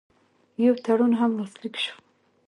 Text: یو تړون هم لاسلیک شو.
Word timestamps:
یو 0.65 0.75
تړون 0.85 1.11
هم 1.19 1.31
لاسلیک 1.39 1.75
شو. 1.83 1.95